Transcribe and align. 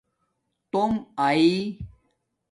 تݸم 0.71 0.91
آئئ 1.25 1.45